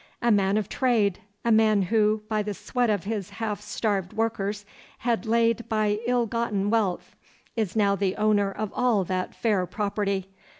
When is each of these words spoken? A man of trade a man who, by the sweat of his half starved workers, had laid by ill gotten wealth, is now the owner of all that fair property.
A 0.19 0.31
man 0.31 0.57
of 0.57 0.67
trade 0.67 1.19
a 1.45 1.51
man 1.51 1.83
who, 1.83 2.23
by 2.27 2.41
the 2.41 2.55
sweat 2.55 2.89
of 2.89 3.03
his 3.03 3.29
half 3.29 3.61
starved 3.61 4.13
workers, 4.13 4.65
had 4.97 5.27
laid 5.27 5.69
by 5.69 5.99
ill 6.07 6.25
gotten 6.25 6.71
wealth, 6.71 7.15
is 7.55 7.75
now 7.75 7.95
the 7.95 8.15
owner 8.15 8.51
of 8.51 8.73
all 8.73 9.03
that 9.03 9.35
fair 9.35 9.67
property. 9.67 10.29